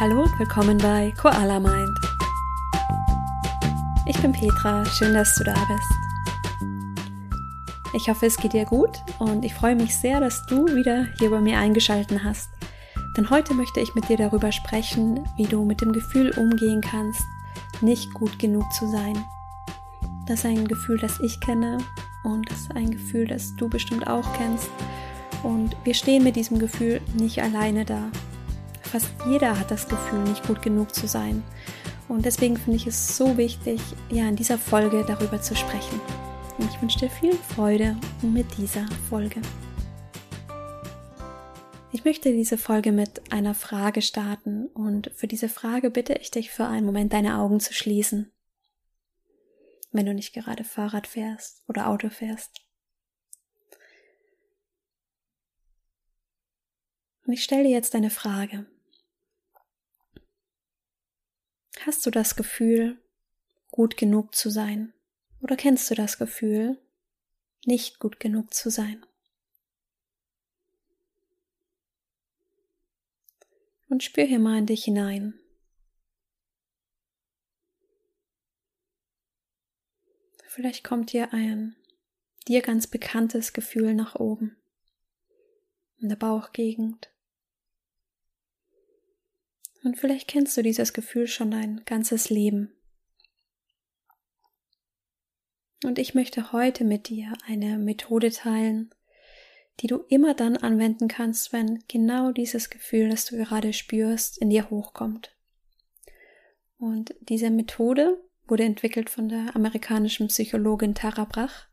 [0.00, 1.98] Hallo willkommen bei Koala Mind.
[4.06, 5.92] Ich bin Petra, schön, dass du da bist.
[7.94, 11.30] Ich hoffe, es geht dir gut und ich freue mich sehr, dass du wieder hier
[11.30, 12.48] bei mir eingeschalten hast.
[13.16, 17.24] Denn heute möchte ich mit dir darüber sprechen, wie du mit dem Gefühl umgehen kannst,
[17.80, 19.24] nicht gut genug zu sein.
[20.28, 21.78] Das ist ein Gefühl, das ich kenne
[22.22, 24.70] und das ist ein Gefühl, das du bestimmt auch kennst.
[25.42, 28.12] Und wir stehen mit diesem Gefühl nicht alleine da.
[28.90, 31.42] Fast jeder hat das Gefühl, nicht gut genug zu sein.
[32.08, 36.00] Und deswegen finde ich es so wichtig, ja, in dieser Folge darüber zu sprechen.
[36.56, 39.42] Und ich wünsche dir viel Freude mit dieser Folge.
[41.92, 46.50] Ich möchte diese Folge mit einer Frage starten und für diese Frage bitte ich dich
[46.50, 48.32] für einen Moment deine Augen zu schließen.
[49.90, 52.62] Wenn du nicht gerade Fahrrad fährst oder Auto fährst.
[57.26, 58.66] Und ich stelle dir jetzt eine Frage.
[61.86, 63.00] Hast du das Gefühl,
[63.70, 64.92] gut genug zu sein?
[65.40, 66.78] Oder kennst du das Gefühl,
[67.64, 69.04] nicht gut genug zu sein?
[73.88, 75.38] Und spür hier mal in dich hinein.
[80.46, 81.76] Vielleicht kommt dir ein
[82.48, 84.56] dir ganz bekanntes Gefühl nach oben,
[85.98, 87.10] in der Bauchgegend.
[89.84, 92.72] Und vielleicht kennst du dieses Gefühl schon dein ganzes Leben.
[95.84, 98.92] Und ich möchte heute mit dir eine Methode teilen,
[99.80, 104.50] die du immer dann anwenden kannst, wenn genau dieses Gefühl, das du gerade spürst, in
[104.50, 105.36] dir hochkommt.
[106.78, 111.68] Und diese Methode wurde entwickelt von der amerikanischen Psychologin Tara Brach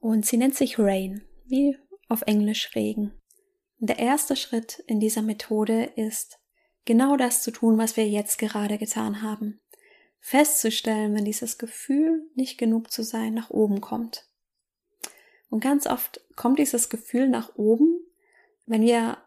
[0.00, 3.12] und sie nennt sich Rain, wie auf Englisch Regen.
[3.78, 6.38] Der erste Schritt in dieser Methode ist,
[6.84, 9.60] genau das zu tun, was wir jetzt gerade getan haben.
[10.20, 14.26] Festzustellen, wenn dieses Gefühl, nicht genug zu sein, nach oben kommt.
[15.50, 18.00] Und ganz oft kommt dieses Gefühl nach oben,
[18.66, 19.18] wenn wir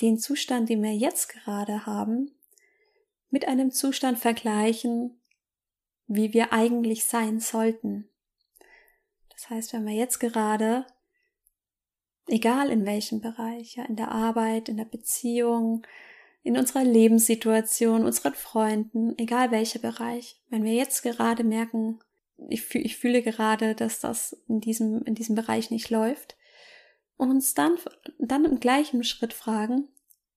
[0.00, 2.30] den Zustand, den wir jetzt gerade haben,
[3.30, 5.20] mit einem Zustand vergleichen,
[6.06, 8.08] wie wir eigentlich sein sollten.
[9.30, 10.86] Das heißt, wenn wir jetzt gerade,
[12.28, 15.86] egal in welchem Bereich, ja, in der Arbeit, in der Beziehung,
[16.42, 20.40] in unserer Lebenssituation, unseren Freunden, egal welcher Bereich.
[20.48, 22.00] Wenn wir jetzt gerade merken,
[22.48, 26.36] ich, fühl, ich fühle gerade, dass das in diesem, in diesem Bereich nicht läuft,
[27.16, 27.76] und uns dann,
[28.18, 29.88] dann im gleichen Schritt fragen,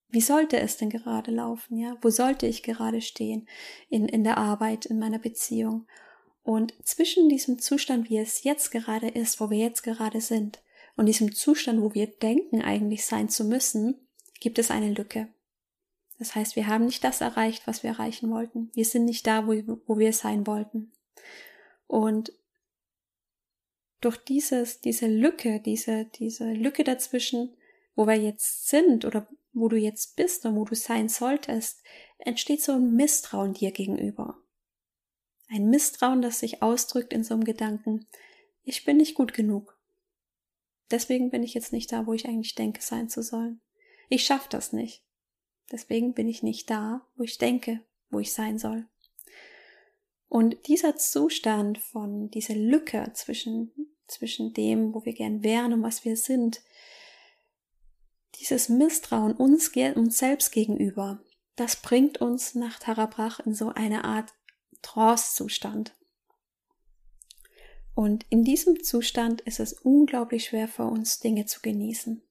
[0.08, 1.96] wie sollte es denn gerade laufen, ja?
[2.00, 3.48] Wo sollte ich gerade stehen?
[3.88, 5.86] In, in der Arbeit, in meiner Beziehung?
[6.44, 10.62] Und zwischen diesem Zustand, wie es jetzt gerade ist, wo wir jetzt gerade sind,
[10.96, 14.06] und diesem Zustand, wo wir denken, eigentlich sein zu müssen,
[14.40, 15.28] gibt es eine Lücke.
[16.18, 18.70] Das heißt, wir haben nicht das erreicht, was wir erreichen wollten.
[18.74, 19.52] Wir sind nicht da, wo,
[19.86, 20.92] wo wir sein wollten.
[21.86, 22.32] Und
[24.00, 27.56] durch dieses, diese Lücke, diese, diese Lücke dazwischen,
[27.94, 31.82] wo wir jetzt sind oder wo du jetzt bist und wo du sein solltest,
[32.18, 34.38] entsteht so ein Misstrauen dir gegenüber.
[35.48, 38.06] Ein Misstrauen, das sich ausdrückt in so einem Gedanken,
[38.64, 39.78] ich bin nicht gut genug.
[40.90, 43.60] Deswegen bin ich jetzt nicht da, wo ich eigentlich denke, sein zu sollen.
[44.08, 45.05] Ich schaff das nicht.
[45.70, 48.86] Deswegen bin ich nicht da, wo ich denke, wo ich sein soll.
[50.28, 53.72] Und dieser Zustand von dieser Lücke zwischen,
[54.06, 56.60] zwischen dem, wo wir gern wären und was wir sind,
[58.40, 61.20] dieses Misstrauen uns, uns selbst gegenüber,
[61.54, 64.34] das bringt uns nach Tarabrach in so eine Art
[64.82, 65.94] Trance-Zustand.
[67.94, 72.22] Und in diesem Zustand ist es unglaublich schwer für uns, Dinge zu genießen,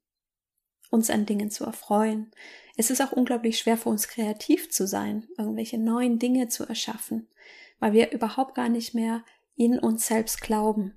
[0.91, 2.31] uns an Dingen zu erfreuen,
[2.77, 7.27] es ist auch unglaublich schwer für uns kreativ zu sein, irgendwelche neuen Dinge zu erschaffen,
[7.79, 9.23] weil wir überhaupt gar nicht mehr
[9.55, 10.95] in uns selbst glauben.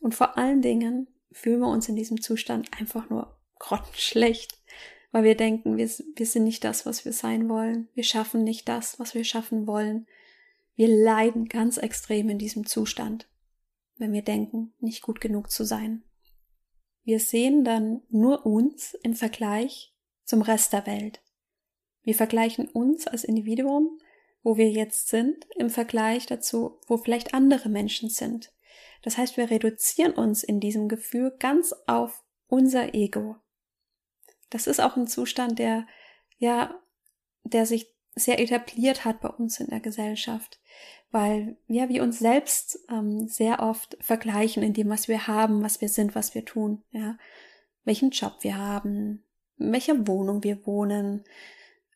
[0.00, 4.56] Und vor allen Dingen fühlen wir uns in diesem Zustand einfach nur grottenschlecht,
[5.10, 7.88] weil wir denken, wir, wir sind nicht das, was wir sein wollen.
[7.94, 10.06] Wir schaffen nicht das, was wir schaffen wollen.
[10.76, 13.26] Wir leiden ganz extrem in diesem Zustand,
[13.96, 16.04] wenn wir denken, nicht gut genug zu sein.
[17.08, 19.94] Wir sehen dann nur uns im Vergleich
[20.24, 21.22] zum Rest der Welt.
[22.02, 23.98] Wir vergleichen uns als Individuum,
[24.42, 28.52] wo wir jetzt sind, im Vergleich dazu, wo vielleicht andere Menschen sind.
[29.00, 33.36] Das heißt, wir reduzieren uns in diesem Gefühl ganz auf unser Ego.
[34.50, 35.86] Das ist auch ein Zustand, der,
[36.36, 36.78] ja,
[37.42, 40.58] der sich sehr etabliert hat bei uns in der Gesellschaft
[41.10, 45.80] weil ja, wir uns selbst ähm, sehr oft vergleichen in dem, was wir haben, was
[45.80, 47.16] wir sind, was wir tun, ja,
[47.84, 49.24] welchen Job wir haben,
[49.56, 51.24] in welcher Wohnung wir wohnen,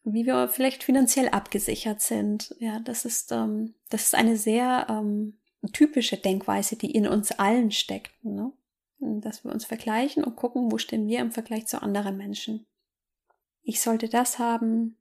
[0.05, 2.55] wie wir vielleicht finanziell abgesichert sind.
[2.59, 5.39] Ja, das ist, ähm, das ist eine sehr ähm,
[5.73, 8.13] typische Denkweise, die in uns allen steckt.
[8.25, 8.53] Ne?
[8.99, 12.67] Dass wir uns vergleichen und gucken, wo stehen wir im Vergleich zu anderen Menschen.
[13.63, 14.97] Ich sollte das haben,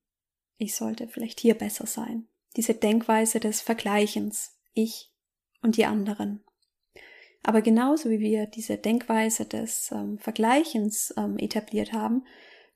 [0.62, 2.28] ich sollte vielleicht hier besser sein.
[2.56, 5.12] Diese Denkweise des Vergleichens, ich
[5.64, 6.44] und die anderen.
[7.42, 12.26] Aber genauso wie wir diese Denkweise des ähm, Vergleichens ähm, etabliert haben,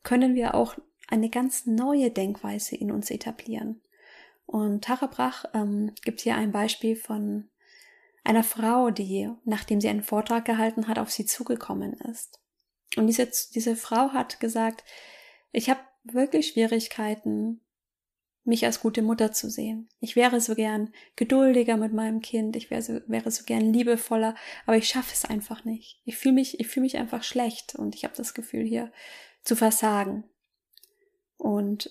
[0.02, 0.76] können wir auch
[1.08, 3.82] eine ganz neue Denkweise in uns etablieren.
[4.48, 7.50] Und Tara Brach ähm, gibt hier ein Beispiel von
[8.24, 12.40] einer Frau, die, nachdem sie einen Vortrag gehalten hat, auf sie zugekommen ist.
[12.98, 14.84] Und diese, diese Frau hat gesagt,
[15.52, 17.62] ich habe wirklich Schwierigkeiten,
[18.46, 19.90] mich als gute Mutter zu sehen.
[20.00, 24.36] Ich wäre so gern geduldiger mit meinem Kind, ich wäre so, wäre so gern liebevoller,
[24.66, 26.00] aber ich schaffe es einfach nicht.
[26.06, 28.92] Ich fühle mich, ich fühle mich einfach schlecht und ich habe das Gefühl hier
[29.44, 30.24] zu versagen.
[31.38, 31.90] Und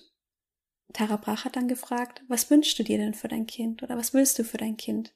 [0.93, 4.13] Tara Brach hat dann gefragt, was wünschst du dir denn für dein Kind oder was
[4.13, 5.13] willst du für dein Kind?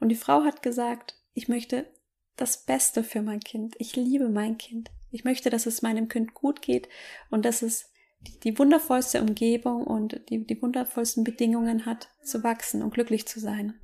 [0.00, 1.90] Und die Frau hat gesagt, ich möchte
[2.36, 3.74] das Beste für mein Kind.
[3.78, 4.90] Ich liebe mein Kind.
[5.10, 6.88] Ich möchte, dass es meinem Kind gut geht
[7.30, 7.90] und dass es
[8.26, 13.40] die, die wundervollste Umgebung und die, die wundervollsten Bedingungen hat, zu wachsen und glücklich zu
[13.40, 13.74] sein.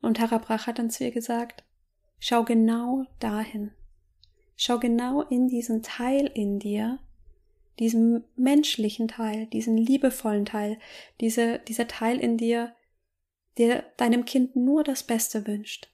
[0.00, 1.64] Und Tara Brach hat dann zu ihr gesagt,
[2.18, 3.72] schau genau dahin.
[4.56, 6.98] Schau genau in diesen Teil in dir,
[7.78, 10.78] diesem menschlichen Teil, diesen liebevollen Teil,
[11.20, 12.74] diese, dieser Teil in dir,
[13.58, 15.89] der deinem Kind nur das Beste wünscht.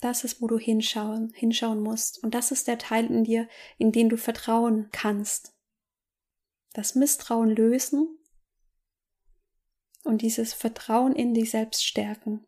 [0.00, 2.22] Das ist, wo du hinschauen, hinschauen musst.
[2.22, 3.48] Und das ist der Teil in dir,
[3.78, 5.54] in den du vertrauen kannst.
[6.72, 8.18] Das Misstrauen lösen
[10.04, 12.46] und dieses Vertrauen in dich selbst stärken.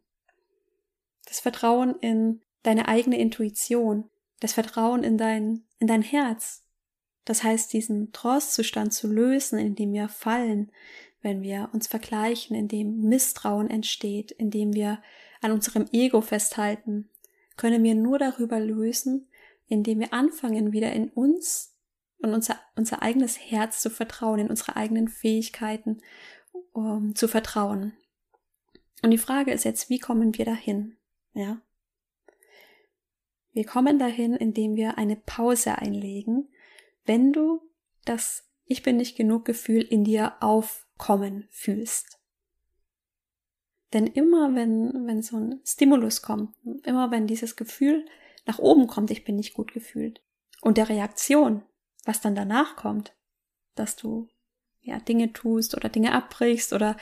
[1.26, 4.08] Das Vertrauen in deine eigene Intuition,
[4.40, 6.64] das Vertrauen in dein, in dein Herz,
[7.24, 10.72] das heißt, diesen Trostzustand zu lösen, in dem wir fallen,
[11.22, 15.02] wenn wir uns vergleichen, in dem Misstrauen entsteht, in dem wir
[15.40, 17.10] an unserem Ego festhalten,
[17.60, 19.28] können wir nur darüber lösen,
[19.68, 21.76] indem wir anfangen, wieder in uns
[22.18, 26.00] und unser, unser eigenes Herz zu vertrauen, in unsere eigenen Fähigkeiten
[26.72, 27.92] um, zu vertrauen.
[29.02, 30.96] Und die Frage ist jetzt, wie kommen wir dahin?
[31.32, 31.60] Ja?
[33.52, 36.48] Wir kommen dahin, indem wir eine Pause einlegen
[37.10, 37.60] wenn du
[38.04, 42.19] das Ich bin nicht genug Gefühl in dir aufkommen fühlst.
[43.92, 46.54] Denn immer wenn, wenn so ein Stimulus kommt,
[46.84, 48.06] immer wenn dieses Gefühl
[48.46, 50.22] nach oben kommt, ich bin nicht gut gefühlt,
[50.62, 51.62] und der Reaktion,
[52.04, 53.14] was dann danach kommt,
[53.74, 54.28] dass du
[54.82, 56.96] ja Dinge tust oder Dinge abbrichst oder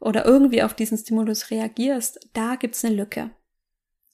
[0.00, 3.30] oder irgendwie auf diesen Stimulus reagierst, da gibt's eine Lücke.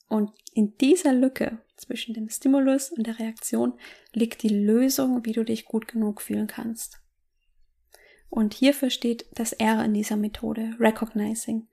[0.09, 3.73] Und in dieser Lücke zwischen dem Stimulus und der Reaktion
[4.13, 6.99] liegt die Lösung, wie du dich gut genug fühlen kannst.
[8.29, 11.67] Und hierfür steht das R in dieser Methode, Recognizing.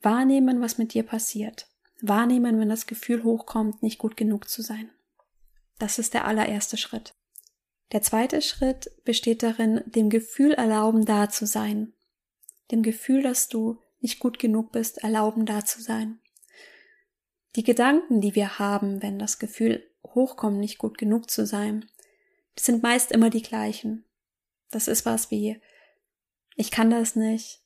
[0.00, 1.68] Wahrnehmen, was mit dir passiert.
[2.00, 4.90] Wahrnehmen, wenn das Gefühl hochkommt, nicht gut genug zu sein.
[5.78, 7.14] Das ist der allererste Schritt.
[7.92, 11.94] Der zweite Schritt besteht darin, dem Gefühl erlauben, da zu sein.
[12.70, 16.20] Dem Gefühl, dass du nicht gut genug bist, erlauben, da zu sein.
[17.56, 21.90] Die Gedanken, die wir haben, wenn das Gefühl hochkommt, nicht gut genug zu sein,
[22.58, 24.04] sind meist immer die gleichen.
[24.70, 25.60] Das ist was wie,
[26.56, 27.62] ich kann das nicht,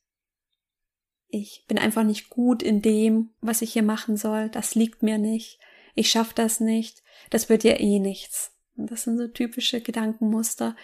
[1.32, 5.16] ich bin einfach nicht gut in dem, was ich hier machen soll, das liegt mir
[5.16, 5.58] nicht,
[5.94, 8.52] ich schaff das nicht, das wird ja eh nichts.
[8.76, 10.76] Und das sind so typische Gedankenmuster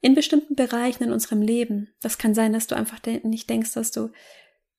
[0.00, 1.92] in bestimmten Bereichen in unserem Leben.
[2.00, 4.10] Das kann sein, dass du einfach nicht denkst, dass du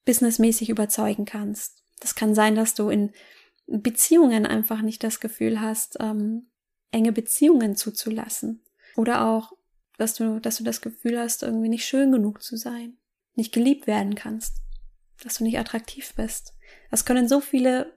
[0.05, 1.83] businessmäßig überzeugen kannst.
[1.99, 3.11] Das kann sein, dass du in
[3.67, 6.47] Beziehungen einfach nicht das Gefühl hast, ähm,
[6.91, 8.63] enge Beziehungen zuzulassen.
[8.95, 9.51] Oder auch,
[9.97, 12.97] dass du, dass du das Gefühl hast, irgendwie nicht schön genug zu sein,
[13.35, 14.61] nicht geliebt werden kannst,
[15.23, 16.53] dass du nicht attraktiv bist.
[16.89, 17.93] Das können so viele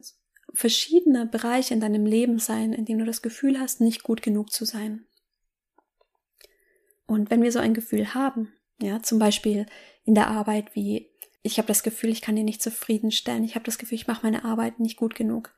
[0.52, 4.52] verschiedene Bereiche in deinem Leben sein, in denen du das Gefühl hast, nicht gut genug
[4.52, 5.06] zu sein.
[7.06, 9.66] Und wenn wir so ein Gefühl haben, ja, zum Beispiel
[10.04, 11.10] in der Arbeit wie
[11.46, 14.24] ich habe das Gefühl, ich kann dir nicht zufriedenstellen, ich habe das Gefühl, ich mache
[14.24, 15.54] meine Arbeit nicht gut genug,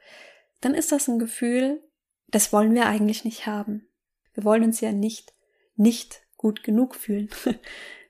[0.60, 1.80] dann ist das ein Gefühl,
[2.26, 3.86] das wollen wir eigentlich nicht haben.
[4.34, 5.32] Wir wollen uns ja nicht
[5.76, 7.28] nicht gut genug fühlen.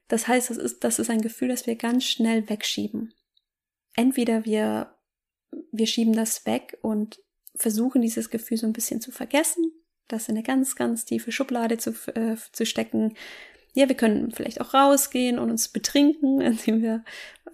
[0.08, 3.12] Das heißt, das ist, das ist ein Gefühl, das wir ganz schnell wegschieben.
[3.96, 4.94] Entweder wir,
[5.72, 7.18] wir schieben das weg und
[7.54, 9.72] versuchen dieses Gefühl so ein bisschen zu vergessen,
[10.08, 13.14] das in eine ganz, ganz tiefe Schublade zu, äh, zu stecken,
[13.72, 17.04] ja, wir können vielleicht auch rausgehen und uns betrinken, indem wir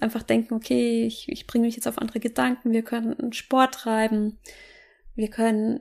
[0.01, 4.39] einfach denken, okay, ich, ich bringe mich jetzt auf andere Gedanken, wir können Sport treiben,
[5.15, 5.81] wir können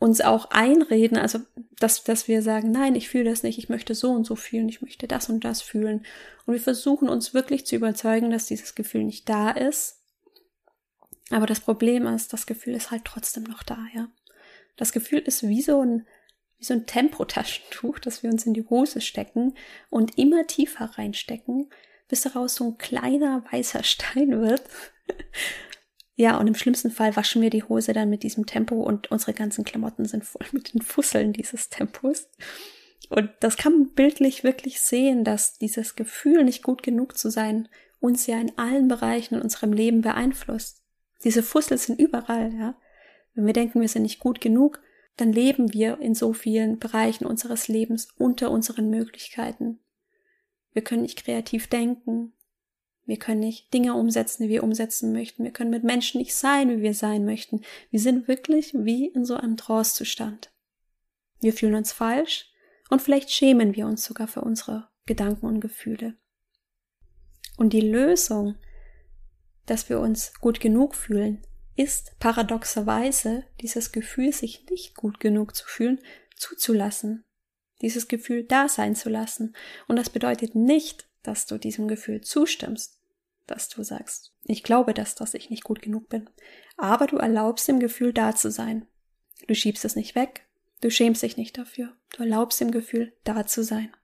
[0.00, 1.40] uns auch einreden, also
[1.78, 4.68] dass, dass wir sagen, nein, ich fühle das nicht, ich möchte so und so fühlen,
[4.68, 6.06] ich möchte das und das fühlen.
[6.46, 9.98] Und wir versuchen uns wirklich zu überzeugen, dass dieses Gefühl nicht da ist.
[11.28, 14.08] Aber das Problem ist, das Gefühl ist halt trotzdem noch da, ja.
[14.76, 16.06] Das Gefühl ist wie so ein,
[16.56, 19.54] wie so ein Tempotaschentuch, das wir uns in die Hose stecken
[19.90, 21.68] und immer tiefer reinstecken,
[22.08, 24.62] bis daraus so ein kleiner weißer Stein wird.
[26.20, 29.32] Ja, und im schlimmsten Fall waschen wir die Hose dann mit diesem Tempo und unsere
[29.32, 32.28] ganzen Klamotten sind voll mit den Fusseln dieses Tempos.
[33.08, 37.70] Und das kann man bildlich wirklich sehen, dass dieses Gefühl, nicht gut genug zu sein,
[38.00, 40.82] uns ja in allen Bereichen in unserem Leben beeinflusst.
[41.24, 42.74] Diese Fussel sind überall, ja.
[43.34, 44.82] Wenn wir denken, wir sind nicht gut genug,
[45.16, 49.78] dann leben wir in so vielen Bereichen unseres Lebens unter unseren Möglichkeiten.
[50.74, 52.34] Wir können nicht kreativ denken,
[53.10, 55.42] wir können nicht Dinge umsetzen, die wir umsetzen möchten.
[55.42, 57.62] Wir können mit Menschen nicht sein, wie wir sein möchten.
[57.90, 60.52] Wir sind wirklich wie in so einem Trance-Zustand.
[61.40, 62.52] Wir fühlen uns falsch
[62.88, 66.14] und vielleicht schämen wir uns sogar für unsere Gedanken und Gefühle.
[67.56, 68.54] Und die Lösung,
[69.66, 75.66] dass wir uns gut genug fühlen, ist paradoxerweise dieses Gefühl, sich nicht gut genug zu
[75.66, 75.98] fühlen,
[76.36, 77.24] zuzulassen.
[77.80, 79.56] Dieses Gefühl da sein zu lassen.
[79.88, 82.99] Und das bedeutet nicht, dass du diesem Gefühl zustimmst
[83.50, 86.30] dass du sagst, ich glaube das, dass ich nicht gut genug bin.
[86.76, 88.86] Aber du erlaubst dem Gefühl da zu sein.
[89.46, 90.46] Du schiebst es nicht weg,
[90.80, 91.96] du schämst dich nicht dafür.
[92.10, 93.94] Du erlaubst dem Gefühl da zu sein.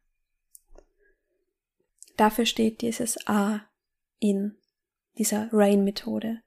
[2.17, 3.69] Dafür steht dieses A
[4.19, 4.57] in
[5.19, 6.43] dieser Rain-Methode.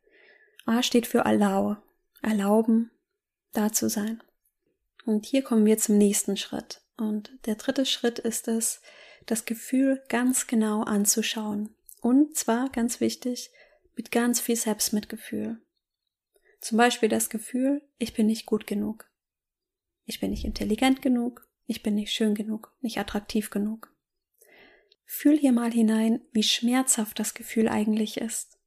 [0.65, 1.77] A steht für Allow,
[2.21, 2.91] erlauben,
[3.53, 4.21] da zu sein.
[5.05, 6.81] Und hier kommen wir zum nächsten Schritt.
[6.97, 8.81] Und der dritte Schritt ist es,
[9.25, 11.75] das Gefühl ganz genau anzuschauen.
[12.01, 13.51] Und zwar, ganz wichtig,
[13.95, 15.61] mit ganz viel Selbstmitgefühl.
[16.59, 19.09] Zum Beispiel das Gefühl, ich bin nicht gut genug.
[20.05, 21.47] Ich bin nicht intelligent genug.
[21.65, 23.93] Ich bin nicht schön genug, nicht attraktiv genug.
[25.05, 28.57] Fühl hier mal hinein, wie schmerzhaft das Gefühl eigentlich ist.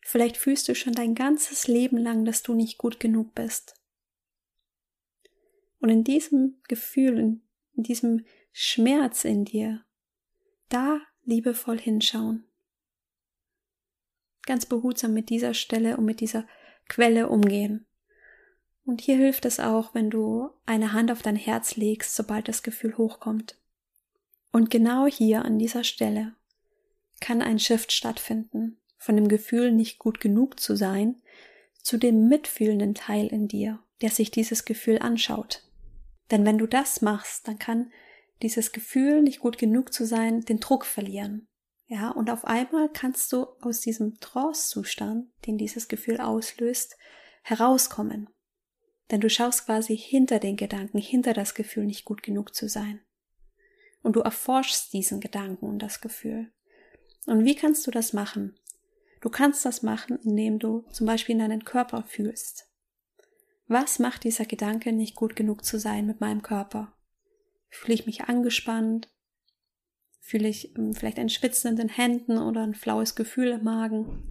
[0.00, 3.74] Vielleicht fühlst du schon dein ganzes Leben lang, dass du nicht gut genug bist.
[5.80, 7.40] Und in diesem Gefühl,
[7.74, 9.84] in diesem Schmerz in dir,
[10.68, 11.00] da
[11.30, 12.44] liebevoll hinschauen.
[14.42, 16.44] Ganz behutsam mit dieser Stelle und mit dieser
[16.88, 17.86] Quelle umgehen.
[18.84, 22.62] Und hier hilft es auch, wenn du eine Hand auf dein Herz legst, sobald das
[22.62, 23.56] Gefühl hochkommt.
[24.50, 26.34] Und genau hier an dieser Stelle
[27.20, 31.22] kann ein Shift stattfinden, von dem Gefühl, nicht gut genug zu sein,
[31.82, 35.62] zu dem mitfühlenden Teil in dir, der sich dieses Gefühl anschaut.
[36.30, 37.92] Denn wenn du das machst, dann kann
[38.42, 41.46] dieses Gefühl, nicht gut genug zu sein, den Druck verlieren.
[41.86, 46.96] Ja, und auf einmal kannst du aus diesem Trance-Zustand, den dieses Gefühl auslöst,
[47.42, 48.28] herauskommen.
[49.10, 53.00] Denn du schaust quasi hinter den Gedanken, hinter das Gefühl, nicht gut genug zu sein.
[54.02, 56.52] Und du erforschst diesen Gedanken und das Gefühl.
[57.26, 58.58] Und wie kannst du das machen?
[59.20, 62.70] Du kannst das machen, indem du zum Beispiel in deinen Körper fühlst.
[63.66, 66.96] Was macht dieser Gedanke, nicht gut genug zu sein mit meinem Körper?
[67.70, 69.08] Fühle ich mich angespannt?
[70.20, 74.30] Fühle ich ähm, vielleicht ein Schwitzen in den Händen oder ein flaues Gefühl im Magen?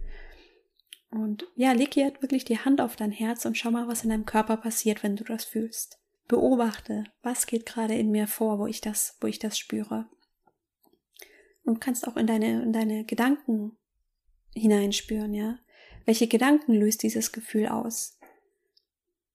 [1.10, 4.10] Und ja, leg hier wirklich die Hand auf dein Herz und schau mal, was in
[4.10, 5.98] deinem Körper passiert, wenn du das fühlst.
[6.28, 10.08] Beobachte, was geht gerade in mir vor, wo ich das, wo ich das spüre.
[11.64, 13.76] Und kannst auch in deine, in deine Gedanken
[14.54, 15.58] hineinspüren, ja.
[16.04, 18.18] Welche Gedanken löst dieses Gefühl aus?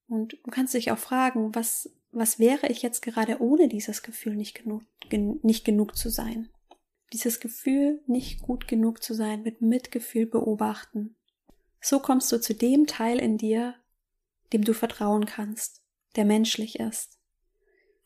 [0.08, 4.36] Und du kannst dich auch fragen, was, was wäre ich jetzt gerade ohne dieses Gefühl
[4.36, 6.50] nicht genug, gen, nicht genug zu sein?
[7.14, 11.16] Dieses Gefühl, nicht gut genug zu sein, mit Mitgefühl beobachten.
[11.82, 13.76] So kommst du zu dem Teil in dir,
[14.54, 15.84] dem du vertrauen kannst,
[16.16, 17.20] der menschlich ist.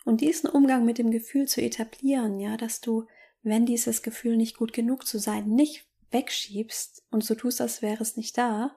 [0.06, 3.06] Und diesen Umgang mit dem Gefühl zu etablieren, ja, dass du,
[3.44, 8.02] wenn dieses Gefühl nicht gut genug zu sein, nicht wegschiebst und so tust, als wäre
[8.02, 8.76] es nicht da,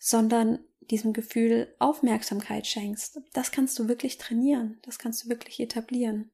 [0.00, 6.32] sondern diesem Gefühl Aufmerksamkeit schenkst, das kannst du wirklich trainieren, das kannst du wirklich etablieren.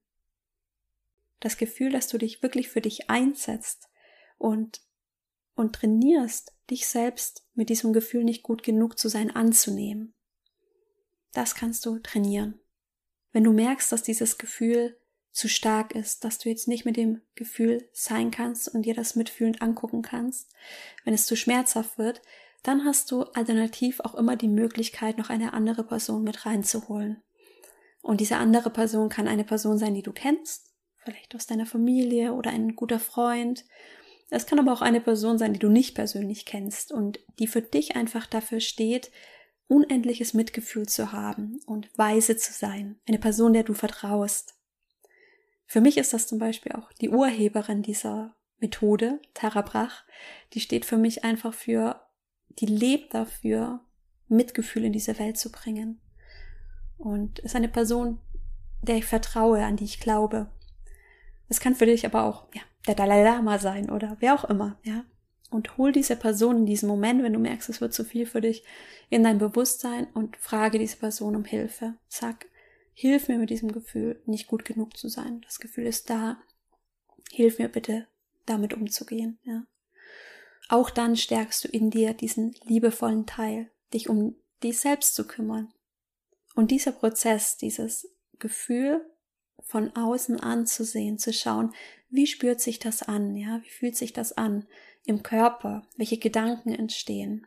[1.40, 3.90] Das Gefühl, dass du dich wirklich für dich einsetzt
[4.38, 4.80] und,
[5.56, 10.14] und trainierst, dich selbst mit diesem Gefühl nicht gut genug zu sein anzunehmen.
[11.32, 12.58] Das kannst du trainieren.
[13.32, 14.96] Wenn du merkst, dass dieses Gefühl
[15.32, 19.16] zu stark ist, dass du jetzt nicht mit dem Gefühl sein kannst und dir das
[19.16, 20.50] mitfühlend angucken kannst,
[21.04, 22.22] wenn es zu schmerzhaft wird,
[22.66, 27.22] dann hast du alternativ auch immer die Möglichkeit, noch eine andere Person mit reinzuholen.
[28.02, 30.72] Und diese andere Person kann eine Person sein, die du kennst,
[31.04, 33.64] vielleicht aus deiner Familie oder ein guter Freund.
[34.30, 37.62] Es kann aber auch eine Person sein, die du nicht persönlich kennst und die für
[37.62, 39.10] dich einfach dafür steht,
[39.68, 44.54] unendliches Mitgefühl zu haben und weise zu sein, eine Person, der du vertraust.
[45.66, 50.04] Für mich ist das zum Beispiel auch die Urheberin dieser Methode, Tara Brach,
[50.52, 52.05] die steht für mich einfach für,
[52.58, 53.80] die lebt dafür,
[54.28, 56.00] Mitgefühl in diese Welt zu bringen.
[56.98, 58.18] Und ist eine Person,
[58.82, 60.48] der ich vertraue, an die ich glaube.
[61.48, 64.78] Es kann für dich aber auch, ja, der Dalai Lama sein oder wer auch immer,
[64.82, 65.04] ja.
[65.50, 68.40] Und hol diese Person in diesem Moment, wenn du merkst, es wird zu viel für
[68.40, 68.64] dich,
[69.10, 71.94] in dein Bewusstsein und frage diese Person um Hilfe.
[72.08, 72.46] Sag,
[72.92, 75.42] hilf mir mit diesem Gefühl, nicht gut genug zu sein.
[75.42, 76.38] Das Gefühl ist da.
[77.30, 78.08] Hilf mir bitte,
[78.44, 79.64] damit umzugehen, ja.
[80.68, 85.72] Auch dann stärkst du in dir diesen liebevollen Teil, dich um dich selbst zu kümmern.
[86.54, 88.08] Und dieser Prozess, dieses
[88.38, 89.04] Gefühl
[89.60, 91.74] von außen anzusehen, zu schauen,
[92.08, 94.66] wie spürt sich das an, ja, wie fühlt sich das an
[95.04, 97.46] im Körper, welche Gedanken entstehen.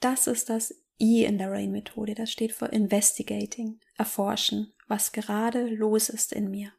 [0.00, 6.08] Das ist das I in der Rain-Methode, das steht für Investigating, erforschen, was gerade los
[6.08, 6.72] ist in mir.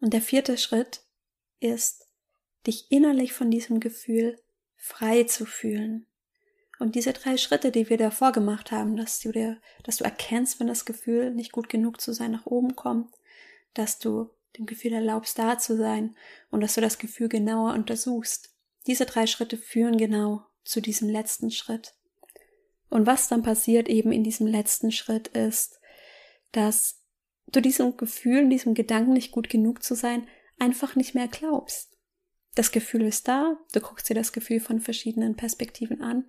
[0.00, 1.04] Und der vierte Schritt
[1.60, 2.08] ist,
[2.66, 4.38] dich innerlich von diesem Gefühl
[4.76, 6.06] frei zu fühlen.
[6.78, 10.58] Und diese drei Schritte, die wir davor gemacht haben, dass du dir, dass du erkennst,
[10.58, 13.14] wenn das Gefühl nicht gut genug zu sein nach oben kommt,
[13.74, 16.16] dass du dem Gefühl erlaubst, da zu sein
[16.50, 18.50] und dass du das Gefühl genauer untersuchst.
[18.86, 21.94] Diese drei Schritte führen genau zu diesem letzten Schritt.
[22.90, 25.80] Und was dann passiert eben in diesem letzten Schritt ist,
[26.50, 27.00] dass
[27.46, 30.26] du diesem Gefühl, diesem Gedanken nicht gut genug zu sein,
[30.58, 31.91] einfach nicht mehr glaubst.
[32.54, 36.28] Das Gefühl ist da, du guckst dir das Gefühl von verschiedenen Perspektiven an,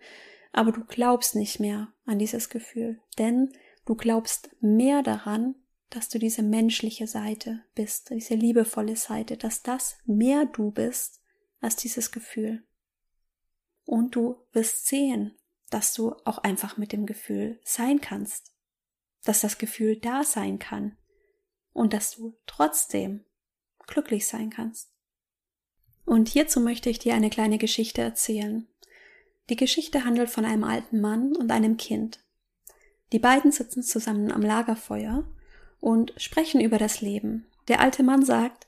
[0.54, 3.52] aber du glaubst nicht mehr an dieses Gefühl, denn
[3.86, 5.56] du glaubst mehr daran,
[5.90, 11.22] dass du diese menschliche Seite bist, diese liebevolle Seite, dass das mehr du bist
[11.60, 12.64] als dieses Gefühl.
[13.86, 15.36] Und du wirst sehen,
[15.70, 18.54] dass du auch einfach mit dem Gefühl sein kannst,
[19.24, 20.98] dass das Gefühl da sein kann
[21.74, 23.26] und dass du trotzdem
[23.86, 24.93] glücklich sein kannst.
[26.06, 28.68] Und hierzu möchte ich dir eine kleine Geschichte erzählen.
[29.50, 32.20] Die Geschichte handelt von einem alten Mann und einem Kind.
[33.12, 35.26] Die beiden sitzen zusammen am Lagerfeuer
[35.80, 37.46] und sprechen über das Leben.
[37.68, 38.68] Der alte Mann sagt,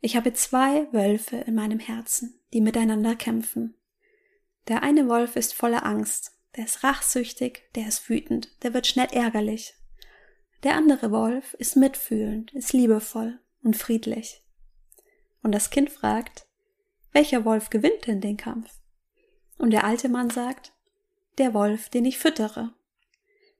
[0.00, 3.74] ich habe zwei Wölfe in meinem Herzen, die miteinander kämpfen.
[4.68, 9.08] Der eine Wolf ist voller Angst, der ist rachsüchtig, der ist wütend, der wird schnell
[9.12, 9.74] ärgerlich.
[10.62, 14.42] Der andere Wolf ist mitfühlend, ist liebevoll und friedlich.
[15.42, 16.46] Und das Kind fragt,
[17.14, 18.70] welcher Wolf gewinnt denn den Kampf?
[19.56, 20.72] Und der alte Mann sagt,
[21.38, 22.74] der Wolf, den ich füttere.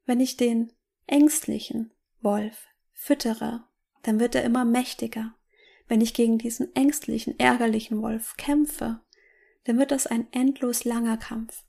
[0.05, 0.73] Wenn ich den
[1.07, 3.65] ängstlichen Wolf füttere,
[4.03, 5.35] dann wird er immer mächtiger.
[5.87, 9.01] Wenn ich gegen diesen ängstlichen, ärgerlichen Wolf kämpfe,
[9.65, 11.65] dann wird das ein endlos langer Kampf.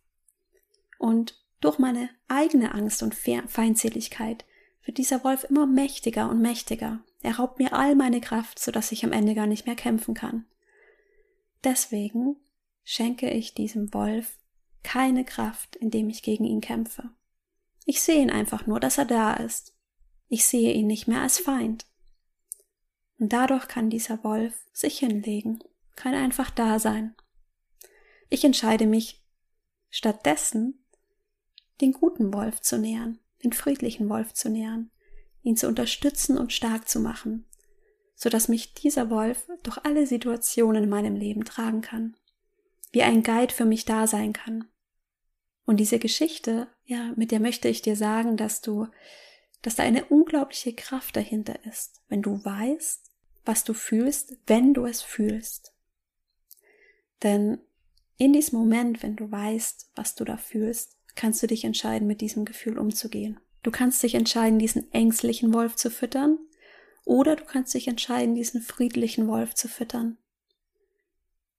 [0.98, 4.46] Und durch meine eigene Angst und Feindseligkeit
[4.86, 7.04] wird dieser Wolf immer mächtiger und mächtiger.
[7.22, 10.16] Er raubt mir all meine Kraft, so dass ich am Ende gar nicht mehr kämpfen
[10.16, 10.46] kann.
[11.66, 12.38] Deswegen
[12.84, 14.38] schenke ich diesem Wolf
[14.84, 17.10] keine Kraft, indem ich gegen ihn kämpfe.
[17.86, 19.76] Ich sehe ihn einfach nur, dass er da ist.
[20.28, 21.88] Ich sehe ihn nicht mehr als Feind.
[23.18, 25.64] Und dadurch kann dieser Wolf sich hinlegen,
[25.96, 27.16] kann einfach da sein.
[28.30, 29.24] Ich entscheide mich
[29.90, 30.86] stattdessen,
[31.82, 34.92] den guten Wolf zu nähern, den friedlichen Wolf zu nähern,
[35.42, 37.48] ihn zu unterstützen und stark zu machen,
[38.16, 42.16] so dass mich dieser Wolf durch alle Situationen in meinem Leben tragen kann,
[42.92, 44.66] wie ein Guide für mich da sein kann.
[45.66, 48.88] Und diese Geschichte, ja, mit der möchte ich dir sagen, dass du
[49.66, 53.12] dass da eine unglaubliche Kraft dahinter ist, wenn du weißt,
[53.46, 55.74] was du fühlst, wenn du es fühlst.
[57.24, 57.58] Denn
[58.18, 62.22] in diesem Moment, wenn du weißt, was du da fühlst, kannst du dich entscheiden, mit
[62.22, 63.40] diesem Gefühl umzugehen.
[63.64, 66.38] Du kannst dich entscheiden, diesen ängstlichen Wolf zu füttern,
[67.06, 70.18] oder du kannst dich entscheiden, diesen friedlichen Wolf zu füttern.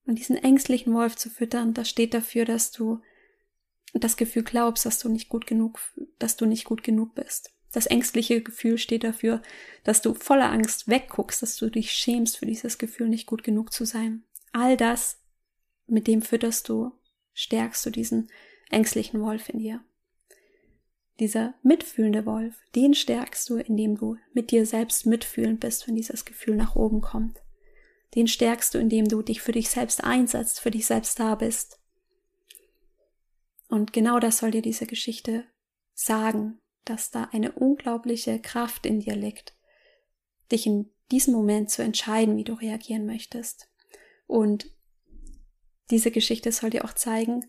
[0.04, 3.00] Und diesen ängstlichen Wolf zu füttern, das steht dafür, dass du
[3.94, 5.80] das Gefühl glaubst, dass du nicht gut genug,
[6.18, 7.52] dass du nicht gut genug bist.
[7.72, 9.42] Das ängstliche Gefühl steht dafür,
[9.84, 13.72] dass du voller Angst wegguckst, dass du dich schämst für dieses Gefühl, nicht gut genug
[13.72, 14.24] zu sein.
[14.52, 15.20] All das,
[15.86, 16.92] mit dem fütterst du,
[17.34, 18.30] stärkst du diesen
[18.70, 19.84] ängstlichen Wolf in dir.
[21.18, 26.24] Dieser mitfühlende Wolf, den stärkst du, indem du mit dir selbst mitfühlend bist, wenn dieses
[26.24, 27.40] Gefühl nach oben kommt.
[28.14, 31.80] Den stärkst du, indem du dich für dich selbst einsetzt, für dich selbst da bist.
[33.68, 35.44] Und genau das soll dir diese Geschichte
[35.94, 39.56] sagen, dass da eine unglaubliche Kraft in dir liegt,
[40.52, 43.68] dich in diesem Moment zu entscheiden, wie du reagieren möchtest.
[44.26, 44.70] Und
[45.90, 47.44] diese Geschichte soll dir auch zeigen,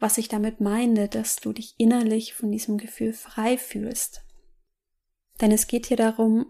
[0.00, 4.24] was ich damit meine, dass du dich innerlich von diesem Gefühl frei fühlst.
[5.40, 6.46] Denn es geht hier darum,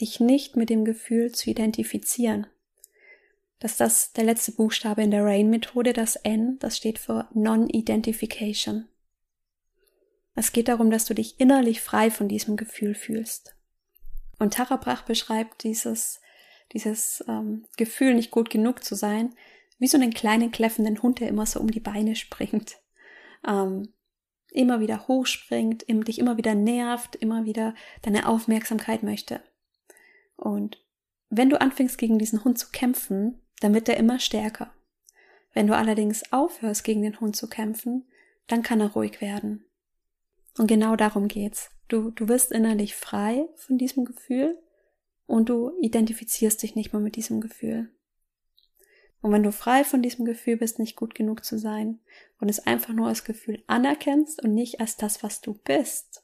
[0.00, 2.48] dich nicht mit dem Gefühl zu identifizieren.
[3.60, 8.88] Dass das der letzte Buchstabe in der RAIN-Methode, das N, das steht für Non-Identification.
[10.34, 13.54] Es geht darum, dass du dich innerlich frei von diesem Gefühl fühlst.
[14.40, 16.20] Und Tara Brach beschreibt dieses,
[16.72, 19.36] dieses ähm, Gefühl, nicht gut genug zu sein,
[19.78, 22.76] wie so einen kleinen kläffenden Hund, der immer so um die Beine springt.
[23.46, 23.92] Ähm,
[24.50, 29.42] immer wieder hochspringt, dich immer wieder nervt, immer wieder deine Aufmerksamkeit möchte.
[30.36, 30.84] Und
[31.28, 34.72] wenn du anfängst gegen diesen Hund zu kämpfen, dann wird er immer stärker.
[35.52, 38.06] Wenn du allerdings aufhörst gegen den Hund zu kämpfen,
[38.46, 39.64] dann kann er ruhig werden.
[40.56, 41.70] Und genau darum geht's.
[41.88, 44.58] Du, du wirst innerlich frei von diesem Gefühl
[45.26, 47.90] und du identifizierst dich nicht mehr mit diesem Gefühl.
[49.24, 51.98] Und wenn du frei von diesem Gefühl bist, nicht gut genug zu sein
[52.40, 56.22] und es einfach nur als Gefühl anerkennst und nicht als das, was du bist,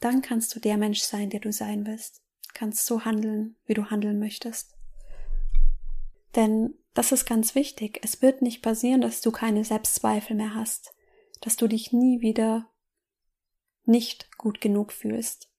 [0.00, 2.22] dann kannst du der Mensch sein, der du sein willst.
[2.54, 4.78] Kannst so handeln, wie du handeln möchtest.
[6.36, 8.00] Denn das ist ganz wichtig.
[8.02, 10.94] Es wird nicht passieren, dass du keine Selbstzweifel mehr hast,
[11.42, 12.70] dass du dich nie wieder
[13.84, 15.52] nicht gut genug fühlst.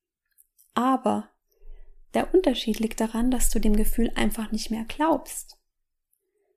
[0.73, 1.29] Aber
[2.15, 5.60] der Unterschied liegt daran, dass du dem Gefühl einfach nicht mehr glaubst.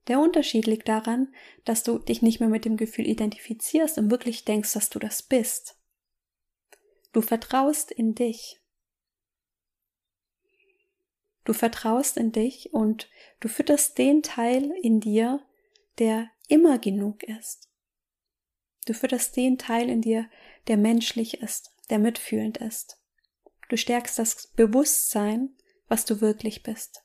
[0.08, 4.44] Der Unterschied liegt daran, dass du dich nicht mehr mit dem Gefühl identifizierst und wirklich
[4.44, 5.78] denkst, dass du das bist.
[7.12, 8.60] Du vertraust in dich.
[11.44, 13.08] Du vertraust in dich und
[13.40, 15.40] du fütterst den Teil in dir,
[15.98, 17.70] der immer genug ist.
[18.86, 20.28] Du fütterst den Teil in dir,
[20.66, 22.98] der menschlich ist, der mitfühlend ist.
[23.68, 25.56] Du stärkst das Bewusstsein,
[25.88, 27.03] was du wirklich bist.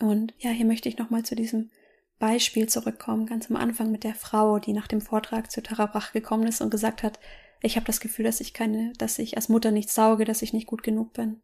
[0.00, 1.70] Und ja, hier möchte ich nochmal zu diesem
[2.18, 6.46] Beispiel zurückkommen, ganz am Anfang mit der Frau, die nach dem Vortrag zu Tarabrach gekommen
[6.46, 7.18] ist und gesagt hat,
[7.60, 10.52] ich habe das Gefühl, dass ich keine, dass ich als Mutter nicht sauge, dass ich
[10.52, 11.40] nicht gut genug bin.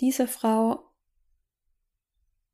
[0.00, 0.90] Diese Frau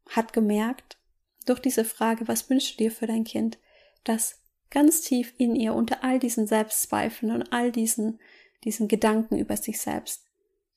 [0.08, 0.98] hat gemerkt,
[1.44, 3.58] durch diese Frage, was wünschst du dir für dein Kind,
[4.04, 8.20] dass ganz tief in ihr unter all diesen Selbstzweifeln und all diesen,
[8.64, 10.25] diesen Gedanken über sich selbst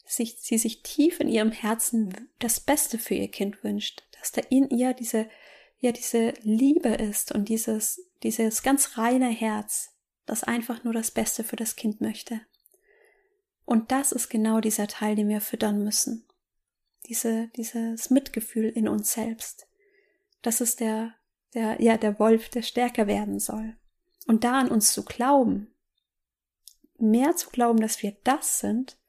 [0.09, 4.41] sich, sie sich tief in ihrem Herzen das Beste für ihr Kind wünscht, dass da
[4.49, 5.29] in ihr diese,
[5.77, 9.95] ja, diese Liebe ist und dieses, dieses ganz reine Herz,
[10.25, 12.41] das einfach nur das Beste für das Kind möchte.
[13.65, 16.25] Und das ist genau dieser Teil, den wir füttern müssen.
[17.05, 19.67] Diese, dieses Mitgefühl in uns selbst.
[20.41, 21.13] Das ist der,
[21.53, 23.77] der, ja, der Wolf, der stärker werden soll.
[24.25, 25.67] Und da an uns zu glauben,
[26.97, 28.99] mehr zu glauben, dass wir das sind,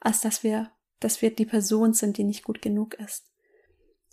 [0.00, 3.30] als dass wir, dass wir die Person sind, die nicht gut genug ist.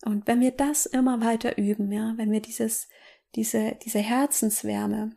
[0.04, 2.88] Und wenn wir das immer weiter üben, ja, wenn wir dieses,
[3.36, 5.16] diese, diese Herzenswärme,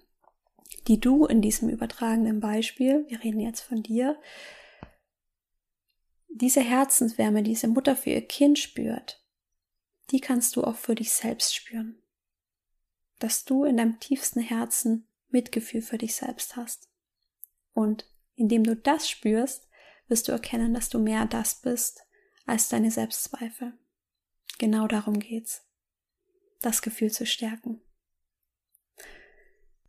[0.87, 4.18] die du in diesem übertragenen Beispiel, wir reden jetzt von dir,
[6.28, 9.22] diese Herzenswärme, diese Mutter für ihr Kind spürt,
[10.11, 12.00] die kannst du auch für dich selbst spüren.
[13.18, 16.88] Dass du in deinem tiefsten Herzen Mitgefühl für dich selbst hast.
[17.72, 19.68] Und indem du das spürst,
[20.10, 22.02] wirst du erkennen, dass du mehr das bist
[22.46, 23.72] als deine Selbstzweifel.
[24.58, 25.64] Genau darum geht's.
[26.60, 27.80] Das Gefühl zu stärken.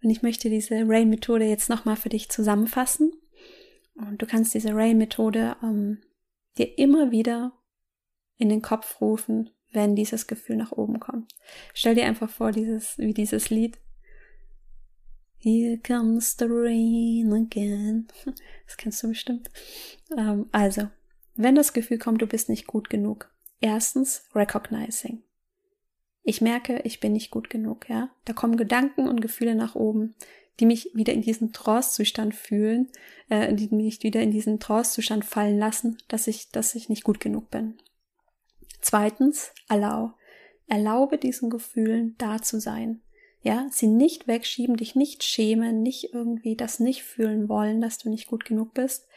[0.03, 3.12] Und ich möchte diese Rain-Methode jetzt nochmal für dich zusammenfassen.
[3.95, 6.01] Und du kannst diese Rain-Methode ähm,
[6.57, 7.53] dir immer wieder
[8.38, 11.34] in den Kopf rufen, wenn dieses Gefühl nach oben kommt.
[11.73, 13.79] Stell dir einfach vor, dieses, wie dieses Lied.
[15.43, 18.08] Here comes the rain again.
[18.67, 19.49] Das kennst du bestimmt.
[20.15, 20.88] Ähm, also,
[21.36, 23.30] wenn das Gefühl kommt, du bist nicht gut genug.
[23.60, 25.23] Erstens, recognizing.
[26.23, 28.12] Ich merke, ich bin nicht gut genug, ja.
[28.25, 30.15] Da kommen Gedanken und Gefühle nach oben,
[30.60, 32.89] die mich wieder in diesen Trance-Zustand fühlen,
[33.30, 37.19] äh, die mich wieder in diesen Trance-Zustand fallen lassen, dass ich, dass ich nicht gut
[37.19, 37.80] genug bin.
[38.80, 40.13] Zweitens, allow.
[40.67, 43.01] Erlaube diesen Gefühlen da zu sein.
[43.43, 48.10] Ja, sie nicht wegschieben, dich nicht schämen, nicht irgendwie das nicht fühlen wollen, dass du
[48.10, 49.08] nicht gut genug bist.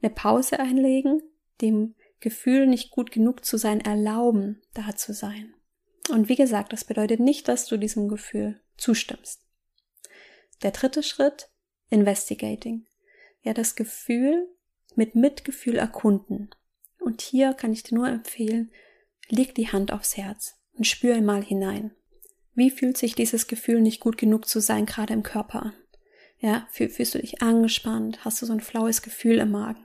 [0.00, 1.22] Eine Pause einlegen,
[1.60, 5.54] dem Gefühl, nicht gut genug zu sein, erlauben, da zu sein.
[6.10, 9.42] Und wie gesagt, das bedeutet nicht, dass du diesem Gefühl zustimmst.
[10.62, 11.50] Der dritte Schritt,
[11.90, 12.86] investigating.
[13.42, 14.48] Ja, das Gefühl
[14.94, 16.50] mit Mitgefühl erkunden.
[16.98, 18.72] Und hier kann ich dir nur empfehlen,
[19.28, 21.94] leg die Hand aufs Herz und spür mal hinein.
[22.56, 25.74] Wie fühlt sich dieses Gefühl, nicht gut genug zu sein, gerade im Körper an?
[26.38, 28.24] Ja, fühlst du dich angespannt?
[28.24, 29.84] Hast du so ein flaues Gefühl im Magen?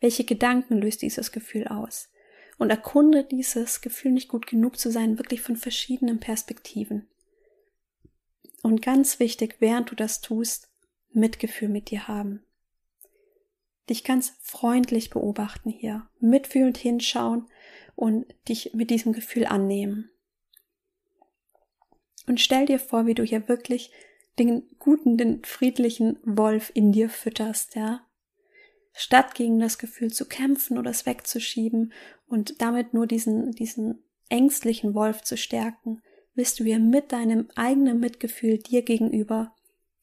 [0.00, 2.10] Welche Gedanken löst dieses Gefühl aus?
[2.58, 7.08] Und erkunde dieses Gefühl, nicht gut genug zu sein, wirklich von verschiedenen Perspektiven.
[8.62, 10.68] Und ganz wichtig, während du das tust,
[11.12, 12.44] Mitgefühl mit dir haben.
[13.88, 17.46] Dich ganz freundlich beobachten hier, mitfühlend hinschauen
[17.94, 20.10] und dich mit diesem Gefühl annehmen.
[22.26, 23.90] Und stell dir vor, wie du hier wirklich
[24.38, 28.06] den guten, den friedlichen Wolf in dir fütterst, ja.
[28.92, 31.92] Statt gegen das Gefühl zu kämpfen oder es wegzuschieben
[32.28, 36.00] und damit nur diesen, diesen ängstlichen Wolf zu stärken,
[36.34, 39.54] wirst du hier mit deinem eigenen Mitgefühl dir gegenüber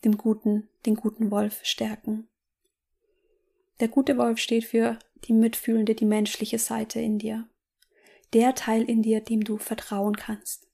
[0.04, 2.28] dem guten, den guten Wolf stärken.
[3.80, 7.48] Der gute Wolf steht für die mitfühlende, die menschliche Seite in dir.
[8.34, 10.71] Der Teil in dir, dem du vertrauen kannst.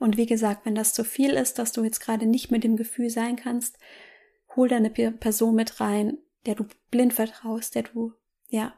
[0.00, 2.76] Und wie gesagt, wenn das zu viel ist, dass du jetzt gerade nicht mit dem
[2.76, 3.78] Gefühl sein kannst,
[4.56, 8.14] hol deine Person mit rein, der du blind vertraust, der du,
[8.48, 8.74] ja,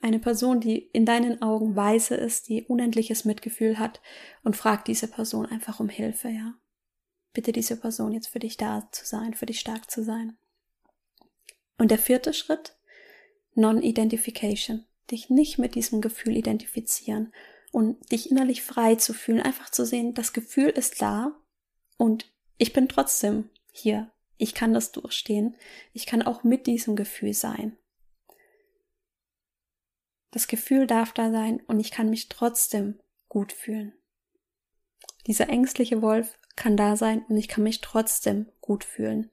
[0.00, 4.00] eine Person, die in deinen Augen weise ist, die unendliches Mitgefühl hat
[4.42, 6.54] und frag diese Person einfach um Hilfe, ja.
[7.34, 10.38] Bitte diese Person jetzt für dich da zu sein, für dich stark zu sein.
[11.76, 12.74] Und der vierte Schritt,
[13.54, 14.86] Non-Identification.
[15.10, 17.32] Dich nicht mit diesem Gefühl identifizieren
[17.72, 21.36] und dich innerlich frei zu fühlen, einfach zu sehen, das Gefühl ist da
[21.96, 24.10] und ich bin trotzdem hier.
[24.36, 25.56] Ich kann das durchstehen.
[25.92, 27.76] Ich kann auch mit diesem Gefühl sein.
[30.30, 33.94] Das Gefühl darf da sein und ich kann mich trotzdem gut fühlen.
[35.26, 39.30] Dieser ängstliche Wolf kann da sein und ich kann mich trotzdem gut fühlen.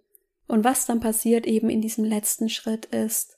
[0.47, 3.37] Und was dann passiert eben in diesem letzten Schritt ist,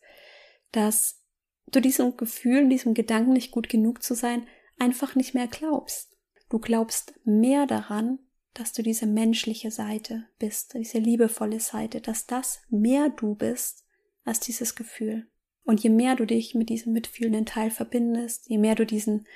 [0.72, 1.22] dass
[1.68, 6.18] du diesem Gefühl, diesem Gedanken nicht gut genug zu sein, einfach nicht mehr glaubst.
[6.50, 8.20] Du glaubst mehr daran,
[8.54, 13.86] dass du diese menschliche Seite bist, diese liebevolle Seite, dass das mehr du bist
[14.24, 15.28] als dieses Gefühl.
[15.64, 19.28] Und je mehr du dich mit diesem mitfühlenden Teil verbindest, je mehr du diesen,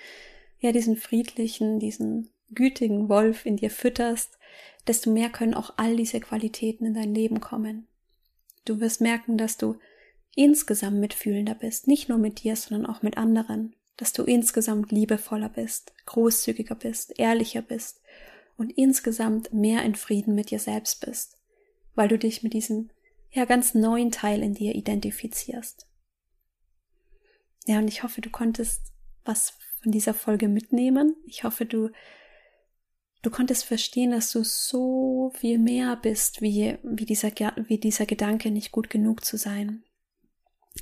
[0.60, 4.38] ja, diesen friedlichen, diesen gütigen Wolf in dir fütterst,
[4.88, 7.88] desto mehr können auch all diese Qualitäten in dein Leben kommen.
[8.65, 9.77] Du wirst merken, dass du
[10.36, 15.49] insgesamt mitfühlender bist, nicht nur mit dir, sondern auch mit anderen, dass du insgesamt liebevoller
[15.49, 18.01] bist, großzügiger bist, ehrlicher bist
[18.58, 21.38] und insgesamt mehr in Frieden mit dir selbst bist,
[21.95, 22.89] weil du dich mit diesem
[23.32, 25.88] ja ganz neuen Teil in dir identifizierst.
[27.67, 28.91] Ja, und ich hoffe, du konntest
[29.23, 31.15] was von dieser Folge mitnehmen.
[31.25, 31.89] Ich hoffe, du,
[33.21, 37.32] du konntest verstehen, dass du so viel mehr bist, wie, wie dieser,
[37.67, 39.84] wie dieser Gedanke, nicht gut genug zu sein.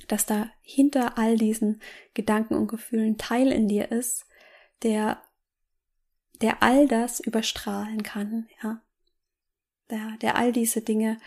[0.08, 1.80] Dass da hinter all diesen
[2.14, 4.26] Gedanken und Gefühlen Teil in dir ist,
[4.82, 5.22] der,
[6.40, 8.82] der all das überstrahlen kann, ja.
[9.90, 11.18] Der, der all diese Dinge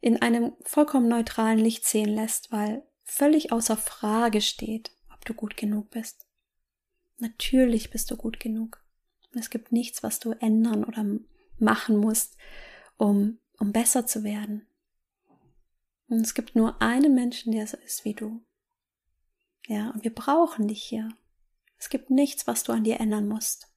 [0.00, 5.56] in einem vollkommen neutralen Licht sehen lässt, weil völlig außer Frage steht, ob du gut
[5.56, 6.26] genug bist.
[7.18, 8.84] Natürlich bist du gut genug.
[9.32, 11.04] Es gibt nichts, was du ändern oder
[11.58, 12.36] machen musst,
[12.96, 14.65] um, um besser zu werden.
[16.08, 18.44] Und es gibt nur einen Menschen, der so ist wie du.
[19.66, 21.08] Ja, und wir brauchen dich hier.
[21.78, 23.68] Es gibt nichts, was du an dir ändern musst.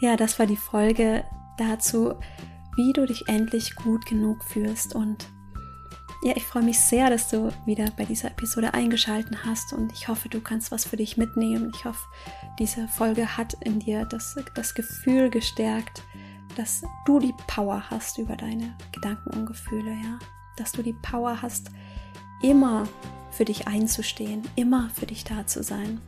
[0.00, 1.24] Ja, ja das war die Folge
[1.58, 2.18] dazu,
[2.76, 4.94] wie du dich endlich gut genug fühlst.
[4.94, 5.28] Und
[6.22, 10.08] ja, ich freue mich sehr, dass du wieder bei dieser Episode eingeschalten hast und ich
[10.08, 11.72] hoffe, du kannst was für dich mitnehmen.
[11.74, 12.04] Ich hoffe,
[12.58, 16.02] diese Folge hat in dir das, das Gefühl gestärkt,
[16.56, 20.18] dass du die Power hast über deine Gedanken und Gefühle, ja.
[20.56, 21.70] Dass du die Power hast,
[22.42, 22.88] immer
[23.30, 26.00] für dich einzustehen, immer für dich da zu sein.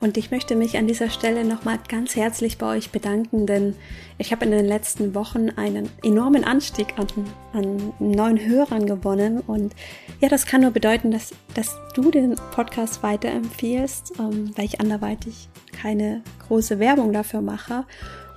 [0.00, 3.74] Und ich möchte mich an dieser Stelle nochmal ganz herzlich bei euch bedanken, denn
[4.16, 7.06] ich habe in den letzten Wochen einen enormen Anstieg an,
[7.52, 9.40] an, neuen Hörern gewonnen.
[9.40, 9.74] Und
[10.20, 15.50] ja, das kann nur bedeuten, dass, dass du den Podcast weiterempfiehlst, ähm, weil ich anderweitig
[15.70, 17.84] keine große Werbung dafür mache.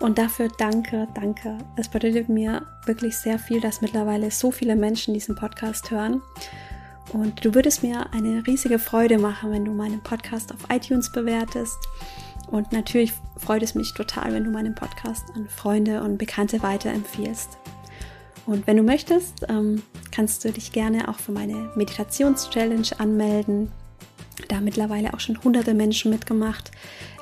[0.03, 1.59] Und dafür danke, danke.
[1.77, 6.21] Es bedeutet mir wirklich sehr viel, dass mittlerweile so viele Menschen diesen Podcast hören.
[7.13, 11.77] Und du würdest mir eine riesige Freude machen, wenn du meinen Podcast auf iTunes bewertest.
[12.47, 17.57] Und natürlich freut es mich total, wenn du meinen Podcast an Freunde und Bekannte weiterempfiehlst.
[18.45, 23.71] Und wenn du möchtest, ähm, kannst du dich gerne auch für meine Meditations-Challenge anmelden.
[24.47, 26.71] Da mittlerweile auch schon hunderte Menschen mitgemacht.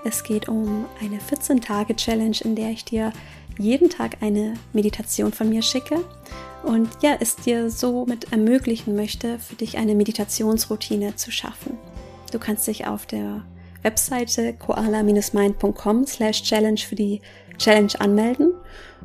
[0.04, 3.14] Es geht um eine 14-Tage-Challenge, in der ich dir
[3.58, 6.04] jeden Tag eine Meditation von mir schicke
[6.64, 11.78] und ja, es dir somit ermöglichen möchte, für dich eine Meditationsroutine zu schaffen.
[12.32, 13.44] Du kannst dich auf der
[13.82, 17.22] Webseite koala-mind.com slash challenge für die
[17.58, 18.54] Challenge anmelden.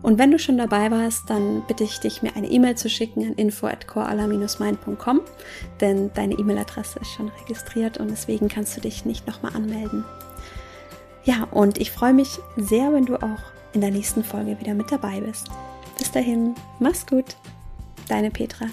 [0.02, 3.24] Und wenn du schon dabei warst, dann bitte ich dich, mir eine E-Mail zu schicken
[3.24, 5.20] an info at koala-mind.com,
[5.80, 10.04] denn deine E-Mail-Adresse ist schon registriert und deswegen kannst du dich nicht nochmal anmelden.
[11.24, 13.40] Ja, und ich freue mich sehr, wenn du auch
[13.72, 15.48] in der nächsten Folge wieder mit dabei bist.
[15.98, 17.36] Bis dahin, mach's gut,
[18.08, 18.66] deine Petra.